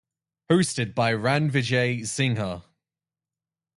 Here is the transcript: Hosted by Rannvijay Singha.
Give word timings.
Hosted 0.49 0.95
by 0.95 1.13
Rannvijay 1.13 2.07
Singha. 2.07 2.63